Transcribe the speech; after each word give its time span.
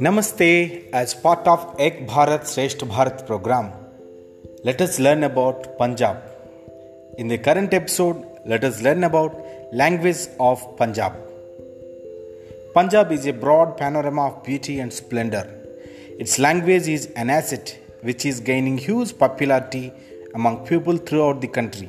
Namaste, 0.00 0.84
as 0.92 1.14
part 1.14 1.46
of 1.48 1.74
Ek 1.78 2.06
Bharat 2.06 2.42
Shreshtha 2.42 2.88
Bharat 2.88 3.26
program, 3.26 3.72
let 4.62 4.80
us 4.80 5.00
learn 5.00 5.24
about 5.24 5.76
Punjab. 5.78 6.22
In 7.18 7.28
the 7.28 7.38
current 7.38 7.74
episode, 7.74 8.24
let 8.46 8.62
us 8.62 8.80
learn 8.82 9.02
about 9.04 9.34
language 9.72 10.28
of 10.38 10.76
Punjab. 10.76 11.12
Punjab 12.72 13.10
is 13.10 13.26
a 13.26 13.32
broad 13.32 13.76
panorama 13.76 14.28
of 14.28 14.44
beauty 14.44 14.78
and 14.78 14.92
splendor. 14.92 15.52
Its 16.20 16.38
language 16.38 16.86
is 16.86 17.06
an 17.16 17.30
asset 17.30 17.76
which 18.02 18.24
is 18.24 18.38
gaining 18.38 18.78
huge 18.78 19.18
popularity 19.18 19.92
among 20.34 20.66
people 20.66 20.96
throughout 20.96 21.40
the 21.40 21.48
country. 21.48 21.88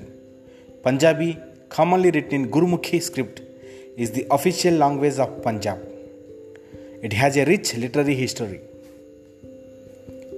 Punjabi, 0.84 1.38
commonly 1.72 2.12
written 2.12 2.44
in 2.44 2.52
Gurmukhi 2.52 3.02
script, 3.02 3.42
is 3.98 4.12
the 4.12 4.28
official 4.30 4.74
language 4.74 5.20
of 5.20 5.42
Punjab. 5.42 5.80
It 7.02 7.14
has 7.14 7.38
a 7.38 7.46
rich 7.46 7.76
literary 7.76 8.16
history. 8.16 8.60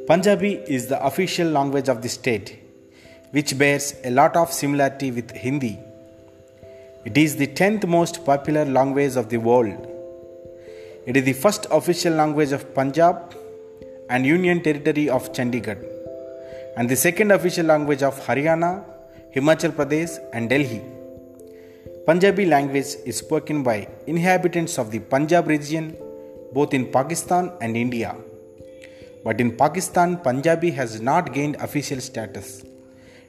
Punjabi 0.07 0.53
is 0.67 0.87
the 0.87 1.03
official 1.03 1.47
language 1.47 1.89
of 1.89 2.01
the 2.03 2.09
state, 2.09 2.59
which 3.31 3.57
bears 3.57 3.95
a 4.03 4.11
lot 4.11 4.35
of 4.35 4.53
similarity 4.53 5.11
with 5.11 5.31
Hindi. 5.31 5.79
It 7.03 7.17
is 7.17 7.35
the 7.35 7.47
10th 7.47 7.87
most 7.87 8.23
popular 8.23 8.63
language 8.63 9.15
of 9.15 9.29
the 9.29 9.37
world. 9.37 9.87
It 11.07 11.17
is 11.17 11.23
the 11.23 11.33
first 11.33 11.65
official 11.71 12.13
language 12.13 12.51
of 12.51 12.73
Punjab 12.75 13.35
and 14.09 14.25
Union 14.25 14.61
Territory 14.61 15.09
of 15.09 15.31
Chandigarh, 15.33 15.83
and 16.77 16.87
the 16.87 16.95
second 16.95 17.31
official 17.31 17.65
language 17.65 18.03
of 18.03 18.19
Haryana, 18.27 18.83
Himachal 19.35 19.71
Pradesh, 19.71 20.19
and 20.31 20.49
Delhi. 20.49 20.81
Punjabi 22.05 22.45
language 22.45 22.95
is 23.05 23.15
spoken 23.15 23.63
by 23.63 23.87
inhabitants 24.07 24.77
of 24.77 24.91
the 24.91 24.99
Punjab 24.99 25.47
region 25.47 25.95
both 26.51 26.73
in 26.73 26.91
Pakistan 26.91 27.49
and 27.61 27.77
India. 27.77 28.13
But 29.23 29.39
in 29.39 29.55
Pakistan, 29.55 30.17
Punjabi 30.17 30.71
has 30.71 30.99
not 30.99 31.33
gained 31.33 31.55
official 31.67 32.01
status. 32.01 32.65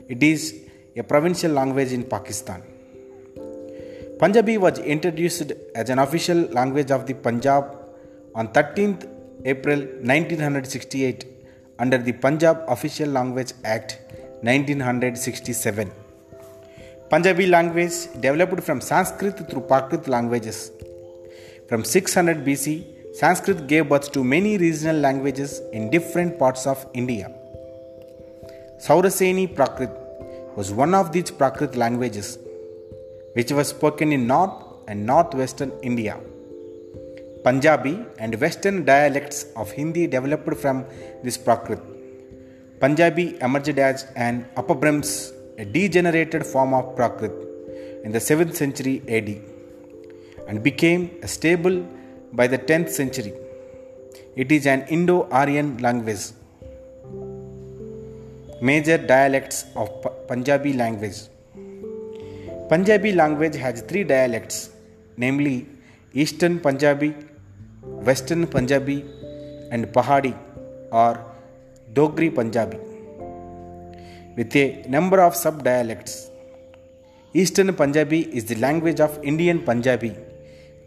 It 0.09 0.25
is 0.25 0.67
a 0.97 1.05
provincial 1.05 1.53
language 1.53 1.93
in 1.93 2.03
Pakistan. 2.03 2.63
Punjabi 4.19 4.59
was 4.59 4.81
introduced 4.81 5.53
as 5.77 5.89
an 5.89 6.01
official 6.01 6.39
language 6.59 6.91
of 6.91 7.07
the 7.07 7.15
Punjab 7.15 7.77
on 8.35 8.48
13th 8.48 9.09
April 9.45 9.79
1968 9.79 11.27
under 11.79 11.98
the 11.98 12.13
Punjab 12.13 12.65
Official 12.67 13.09
Language 13.09 13.53
Act 13.65 14.01
1967. 14.43 16.04
Punjabi 17.15 17.47
language 17.47 17.97
developed 18.25 18.61
from 18.67 18.81
Sanskrit 18.81 19.37
through 19.48 19.61
Prakrit 19.70 20.09
languages. 20.09 20.73
From 21.69 21.84
600 21.84 22.39
BC 22.47 22.70
Sanskrit 23.19 23.69
gave 23.69 23.89
birth 23.89 24.11
to 24.15 24.25
many 24.25 24.59
regional 24.59 24.97
languages 24.97 25.62
in 25.73 25.91
different 25.91 26.41
parts 26.41 26.67
of 26.67 26.85
India. 26.92 27.31
Sauraseni 28.87 29.47
Prakrit 29.59 29.92
was 30.57 30.73
one 30.73 30.92
of 30.92 31.12
these 31.12 31.31
Prakrit 31.31 31.77
languages, 31.77 32.37
which 33.35 33.53
was 33.53 33.69
spoken 33.69 34.12
in 34.12 34.27
north 34.27 34.57
and 34.89 35.07
northwestern 35.07 35.70
India. 35.83 36.17
Punjabi 37.45 37.97
and 38.19 38.41
western 38.41 38.85
dialects 38.85 39.47
of 39.55 39.70
Hindi 39.70 40.09
developed 40.09 40.57
from 40.57 40.85
this 41.23 41.39
Prakrit. 41.39 41.81
Punjabi 42.81 43.39
emerged 43.41 43.79
as 43.79 44.09
an 44.17 44.48
Apabhramsh, 44.57 45.34
a 45.59 45.65
degenerated 45.65 46.45
form 46.45 46.75
of 46.75 46.97
Prakrit, 46.97 47.35
in 48.05 48.13
the 48.13 48.19
7th 48.19 48.55
century 48.55 49.03
AD 49.09 49.29
and 50.49 50.63
became 50.63 51.11
a 51.23 51.29
stable 51.29 51.77
by 52.33 52.47
the 52.47 52.59
10th 52.59 52.91
century. 52.91 53.33
It 54.37 54.51
is 54.53 54.67
an 54.67 54.83
Indo 54.89 55.29
Aryan 55.31 55.79
language. 55.79 56.25
Major 58.61 58.98
dialects 58.98 59.64
of 59.77 59.89
Punjabi 60.29 60.73
language. 60.73 61.20
Punjabi 62.69 63.13
language 63.13 63.57
has 63.57 63.83
three 63.83 64.05
dialects, 64.05 64.70
namely 65.17 65.67
Eastern 66.13 66.59
Punjabi, 66.61 67.14
Western 67.83 68.47
Punjabi, 68.47 69.05
and 69.70 69.87
Pahadi 69.87 70.35
or 70.91 71.25
Dogri 71.93 72.35
Punjabi, 72.35 72.79
with 74.36 74.55
a 74.56 74.84
number 74.89 75.20
of 75.20 75.34
sub 75.34 75.64
dialects. 75.64 76.30
Eastern 77.33 77.74
Punjabi 77.74 78.20
is 78.36 78.45
the 78.45 78.55
language 78.56 79.00
of 79.00 79.18
Indian 79.22 79.61
Punjabi 79.61 80.14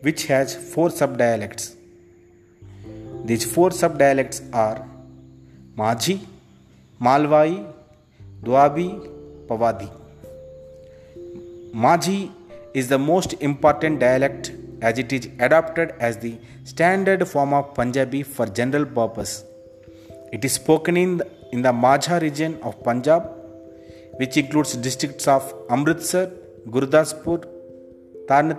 which 0.02 0.28
has 0.28 0.56
four 0.74 0.90
subdialects. 0.90 1.76
These 3.26 3.46
four 3.54 3.70
subdialects 3.70 4.42
are 4.54 4.86
Majhi, 5.78 6.20
Malwai, 7.02 7.74
Doabi, 8.44 8.90
Pawadi. 9.48 9.90
Majhi 11.74 12.32
is 12.74 12.88
the 12.90 12.98
most 12.98 13.34
important 13.42 14.00
dialect 14.00 14.52
as 14.82 15.00
it 15.00 15.12
is 15.12 15.30
adopted 15.40 15.94
as 16.00 16.18
the 16.18 16.38
standard 16.64 17.28
form 17.28 17.54
of 17.54 17.74
Punjabi 17.74 18.24
for 18.24 18.46
general 18.46 18.86
purpose. 18.86 19.44
It 20.32 20.46
is 20.46 20.54
spoken 20.54 20.98
in 20.98 21.18
the, 21.18 21.28
in 21.52 21.62
the 21.62 21.72
Majha 21.72 22.22
region 22.22 22.60
of 22.62 22.82
Punjab, 22.84 23.24
which 24.18 24.38
includes 24.38 24.76
districts 24.76 25.28
of 25.28 25.54
Amritsar, 25.70 26.32
Gurdaspur, 26.70 27.46
Tarn 28.28 28.52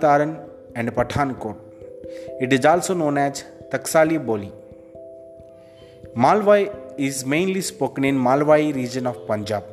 and 0.75 0.89
Pathankot. 0.89 1.57
It 2.41 2.53
is 2.53 2.65
also 2.65 2.93
known 2.93 3.17
as 3.17 3.43
Taksali 3.71 4.23
Boli. 4.25 4.51
Malwai 6.15 6.61
is 6.97 7.25
mainly 7.25 7.61
spoken 7.61 8.03
in 8.03 8.17
Malwai 8.17 8.73
region 8.75 9.05
of 9.05 9.27
Punjab. 9.27 9.63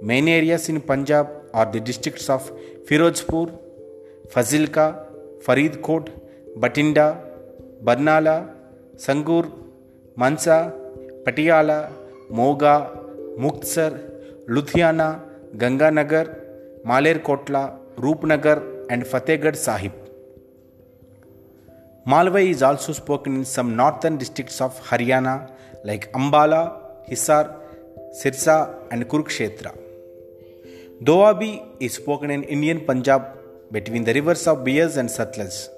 Main 0.00 0.28
areas 0.28 0.68
in 0.68 0.80
Punjab 0.80 1.28
are 1.52 1.66
the 1.66 1.80
districts 1.80 2.28
of 2.30 2.50
Firozpur, 2.86 3.56
Fazilka, 4.28 5.06
Faridkot, 5.44 6.08
Batinda, 6.58 7.20
Barnala, 7.84 8.54
Sangur, 8.96 9.52
Mansa, 10.16 10.72
Patiala, 11.24 11.92
Moga, 12.30 12.90
Muktsar, 13.38 14.11
Ludhiana, 14.48 15.20
Ganganagar, 15.56 16.36
Malerkotla, 16.84 17.78
Roopnagar, 17.96 18.62
and 18.90 19.04
Fatehgarh 19.04 19.56
Sahib. 19.56 19.92
Malwai 22.06 22.48
is 22.48 22.62
also 22.62 22.92
spoken 22.92 23.36
in 23.36 23.44
some 23.44 23.76
northern 23.76 24.16
districts 24.16 24.60
of 24.60 24.80
Haryana 24.88 25.52
like 25.84 26.10
Ambala, 26.12 26.80
Hisar, 27.08 27.56
Sirsa, 28.20 28.74
and 28.90 29.08
Kurukshetra. 29.08 29.76
Doabi 31.04 31.64
is 31.78 31.94
spoken 31.94 32.30
in 32.30 32.42
Indian 32.42 32.80
Punjab 32.80 33.38
between 33.70 34.02
the 34.02 34.12
rivers 34.12 34.46
of 34.48 34.64
Beas 34.64 34.96
and 34.96 35.08
Satluj. 35.08 35.68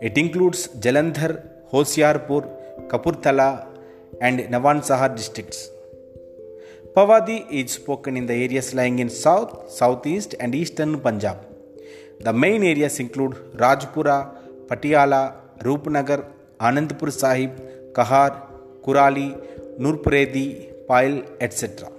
It 0.00 0.16
includes 0.16 0.68
Jalandhar, 0.68 1.42
Hoshiarpur, 1.72 2.88
Kapurthala, 2.88 3.66
and 4.20 4.38
Navansahar 4.38 5.16
districts. 5.16 5.70
Pavadi 6.96 7.46
is 7.50 7.72
spoken 7.72 8.16
in 8.16 8.24
the 8.24 8.32
areas 8.44 8.68
lying 8.72 9.00
in 9.00 9.10
south, 9.10 9.70
southeast, 9.70 10.34
and 10.40 10.54
eastern 10.54 10.98
Punjab. 10.98 11.36
The 12.20 12.32
main 12.32 12.62
areas 12.62 12.94
include 13.00 13.34
Rajpura, 13.62 14.18
Patiala, 14.66 15.34
Rupnagar, 15.58 16.24
Anandpur 16.58 17.12
Sahib, 17.12 17.52
Kahar, 17.92 18.30
Kurali, 18.82 19.28
Nurpuredi, 19.78 20.46
Pile, 20.88 21.22
etc. 21.38 21.90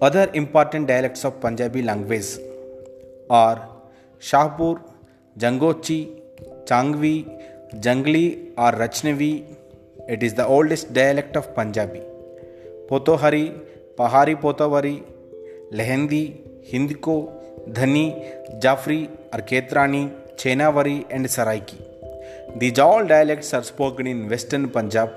Other 0.00 0.30
important 0.32 0.86
dialects 0.86 1.26
of 1.26 1.38
Punjabi 1.38 1.82
language 1.82 2.38
are 3.28 3.68
Shahpur, 4.18 4.80
Jangochi, 5.36 6.22
Changvi, 6.64 7.16
Jangli, 7.74 8.52
or 8.56 8.72
Rachnavi. 8.72 9.44
It 10.08 10.22
is 10.22 10.32
the 10.32 10.46
oldest 10.46 10.94
dialect 10.94 11.36
of 11.36 11.54
Punjabi. 11.54 12.07
Pahari 12.88 14.34
Potavari, 14.40 15.02
Lehendi, 15.72 16.40
Hindko, 16.70 17.16
Dhani, 17.68 18.60
Jafri 18.62 19.10
or 19.32 19.40
Ketrani, 19.40 20.12
Chenavari 20.36 21.04
and 21.10 21.26
Saraiki. 21.26 21.78
These 22.56 22.78
all 22.78 23.06
dialects 23.06 23.52
are 23.52 23.62
spoken 23.62 24.06
in 24.06 24.28
western 24.28 24.70
Punjab, 24.70 25.10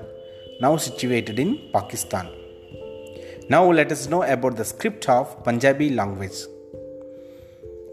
now 0.60 0.78
situated 0.78 1.40
in 1.40 1.70
Pakistan. 1.72 2.28
Now 3.50 3.72
let 3.72 3.92
us 3.92 4.10
know 4.10 4.24
about 4.24 4.58
the 4.58 4.66
script 4.66 5.08
of 5.10 5.44
Punjabi 5.44 5.92
language. 5.92 6.40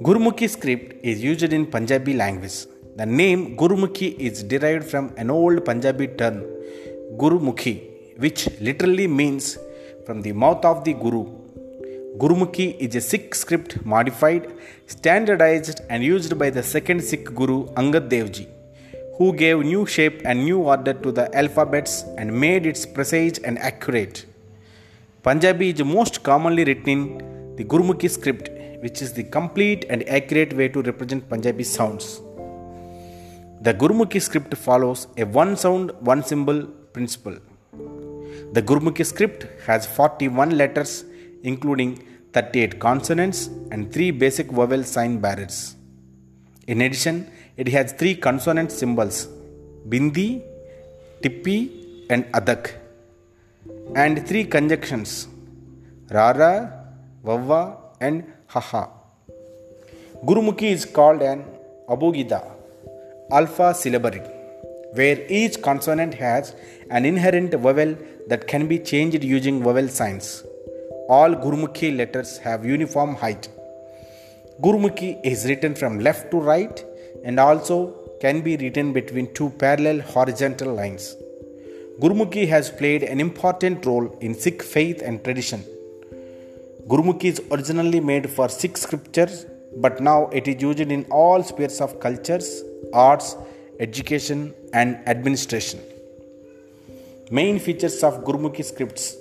Gurmukhi 0.02 0.48
script 0.48 0.96
is 1.02 1.22
used 1.22 1.52
in 1.52 1.66
Punjabi 1.66 2.14
language. 2.14 2.66
The 2.96 3.06
name 3.06 3.56
Gurmukhi 3.56 4.16
is 4.19 4.42
derived 4.42 4.86
from 4.90 5.12
an 5.16 5.30
old 5.30 5.64
Punjabi 5.64 6.08
term 6.08 6.44
Gurumukhi, 7.16 7.75
which 8.19 8.48
literally 8.60 9.06
means 9.06 9.58
from 10.08 10.22
the 10.26 10.32
mouth 10.43 10.64
of 10.64 10.84
the 10.84 10.94
Guru. 11.00 11.22
Gurumukhi 12.20 12.66
is 12.84 12.94
a 13.00 13.00
Sikh 13.08 13.34
script 13.34 13.72
modified, 13.84 14.44
standardized, 14.87 15.82
and 15.90 16.02
used 16.02 16.38
by 16.43 16.49
the 16.49 16.62
second 16.62 17.02
Sikh 17.08 17.26
Guru 17.40 17.58
Angad 17.81 18.08
Dev 18.08 18.32
Ji, 18.37 18.49
who 19.19 19.26
gave 19.43 19.58
new 19.72 19.84
shape 19.84 20.22
and 20.25 20.46
new 20.46 20.60
order 20.75 20.94
to 20.94 21.12
the 21.19 21.26
alphabets 21.40 22.05
and 22.16 22.32
made 22.44 22.64
it 22.64 22.87
precise 22.94 23.37
and 23.40 23.58
accurate. 23.58 24.25
Punjabi 25.22 25.69
is 25.75 25.84
most 25.84 26.22
commonly 26.22 26.64
written 26.64 26.88
in 26.94 27.02
the 27.58 27.64
Gurumukhi 27.64 28.08
script, 28.08 28.49
which 28.81 29.02
is 29.02 29.12
the 29.12 29.25
complete 29.25 29.84
and 29.90 30.08
accurate 30.08 30.54
way 30.54 30.69
to 30.69 30.81
represent 30.90 31.28
Punjabi 31.28 31.64
sounds. 31.64 32.22
The 33.61 33.75
Gurumukhi 33.75 34.22
script 34.22 34.56
follows 34.56 35.06
a 35.19 35.25
one 35.25 35.54
sound, 35.64 35.93
one 36.00 36.22
symbol 36.22 36.62
principle. 36.94 37.38
The 38.52 38.62
Gurumukhi 38.62 39.05
script 39.05 39.46
has 39.67 39.87
41 39.87 40.56
letters, 40.56 41.05
including 41.43 42.05
38 42.32 42.79
consonants 42.79 43.49
and 43.70 43.93
3 43.93 44.11
basic 44.12 44.49
vowel 44.50 44.85
sign 44.85 45.19
bearers. 45.19 45.76
In 46.67 46.81
addition, 46.82 47.31
it 47.56 47.69
has 47.69 47.93
3 47.93 48.17
consonant 48.17 48.70
symbols 48.73 49.29
Bindi, 49.88 50.43
Tippi, 51.23 52.06
and 52.11 52.25
Adak, 52.32 52.75
and 53.96 54.26
3 54.26 54.44
conjunctions 54.44 55.29
Rara, 56.11 56.52
Vavva, 57.25 57.76
and 58.00 58.25
Haha. 58.46 58.88
Gurumukhi 60.25 60.70
is 60.76 60.85
called 60.85 61.23
an 61.23 61.44
Abugida, 61.88 62.43
alpha 63.31 63.75
syllabary, 63.75 64.23
where 64.94 65.25
each 65.29 65.61
consonant 65.62 66.14
has 66.14 66.55
an 66.90 67.05
inherent 67.05 67.52
vowel 67.55 67.96
that 68.29 68.46
can 68.46 68.67
be 68.67 68.79
changed 68.79 69.23
using 69.23 69.62
vowel 69.62 69.88
signs. 69.88 70.44
All 71.08 71.35
Gurumukhi 71.35 71.96
letters 71.96 72.38
have 72.38 72.64
uniform 72.64 73.14
height. 73.14 73.49
Gurumukhi 74.62 75.20
is 75.25 75.46
written 75.46 75.75
from 75.75 75.99
left 76.00 76.31
to 76.31 76.40
right 76.40 76.85
and 77.25 77.38
also 77.38 77.94
can 78.20 78.40
be 78.40 78.56
written 78.56 78.93
between 78.93 79.32
two 79.35 79.50
parallel 79.50 80.00
horizontal 80.00 80.75
lines. 80.75 81.17
Gurumukhi 82.00 82.46
has 82.49 82.70
played 82.70 83.02
an 83.02 83.20
important 83.20 83.85
role 83.87 84.17
in 84.20 84.35
Sikh 84.35 84.62
faith 84.62 85.02
and 85.02 85.23
tradition. 85.25 85.64
Gurumukhi 86.88 87.25
is 87.25 87.43
originally 87.50 88.00
made 88.00 88.31
for 88.31 88.49
Sikh 88.49 88.76
scriptures, 88.76 89.46
but 89.76 90.00
now 90.00 90.29
it 90.29 90.49
is 90.49 90.62
used 90.62 90.81
in 90.81 91.05
all 91.11 91.43
spheres 91.43 91.81
of 91.81 92.00
cultures, 92.00 92.62
arts, 92.93 93.37
education, 93.78 94.54
and 94.72 94.96
administration. 95.06 95.80
Main 97.30 97.58
features 97.58 98.02
of 98.02 98.25
Gurumukhi 98.25 98.64
scripts 98.64 99.16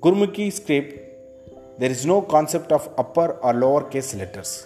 Gurumukhi 0.00 0.52
script, 0.52 0.92
there 1.80 1.90
is 1.90 2.06
no 2.06 2.22
concept 2.22 2.70
of 2.70 2.88
upper 2.96 3.32
or 3.46 3.52
lower 3.52 3.82
case 3.82 4.14
letters. 4.14 4.64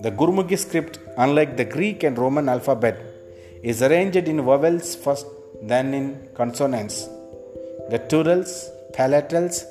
The 0.00 0.10
Gurumukhi 0.10 0.58
script, 0.58 0.98
unlike 1.16 1.56
the 1.56 1.64
Greek 1.64 2.02
and 2.02 2.18
Roman 2.18 2.50
alphabet, 2.50 2.98
is 3.62 3.82
arranged 3.82 4.28
in 4.32 4.42
vowels 4.42 4.94
first, 4.94 5.26
then 5.62 5.94
in 5.94 6.28
consonants. 6.34 7.08
The 7.90 7.98
Gutturals, 7.98 8.68
palatals, 8.92 9.64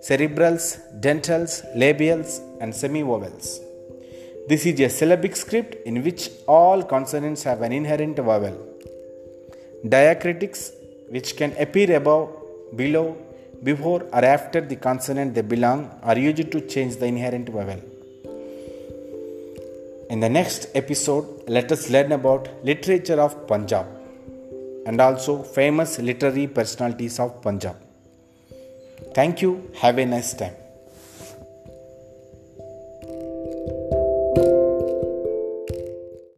cerebrals, 0.00 0.78
dentals, 1.00 1.62
labials, 1.74 2.40
and 2.60 2.72
semivowels. 2.72 3.63
This 4.46 4.66
is 4.66 4.78
a 4.80 4.90
syllabic 4.90 5.36
script 5.36 5.86
in 5.86 6.02
which 6.04 6.30
all 6.46 6.82
consonants 6.82 7.44
have 7.44 7.62
an 7.62 7.72
inherent 7.72 8.18
vowel. 8.18 8.56
Diacritics, 9.86 10.72
which 11.08 11.36
can 11.36 11.54
appear 11.58 11.96
above, 11.96 12.28
below, 12.76 13.16
before 13.62 14.02
or 14.12 14.22
after 14.22 14.60
the 14.60 14.76
consonant 14.76 15.34
they 15.34 15.40
belong 15.40 15.90
are 16.02 16.18
used 16.18 16.52
to 16.52 16.60
change 16.72 16.96
the 16.96 17.06
inherent 17.06 17.48
vowel. 17.48 17.80
In 20.10 20.20
the 20.20 20.28
next 20.28 20.68
episode, 20.74 21.48
let 21.48 21.72
us 21.72 21.88
learn 21.88 22.12
about 22.12 22.50
literature 22.62 23.20
of 23.20 23.46
Punjab 23.46 23.86
and 24.84 25.00
also 25.00 25.42
famous 25.42 25.98
literary 25.98 26.46
personalities 26.48 27.18
of 27.18 27.40
Punjab. 27.40 27.76
Thank 29.14 29.40
you. 29.40 29.70
Have 29.80 29.96
a 29.98 30.04
nice 30.04 30.34
time. 30.34 30.63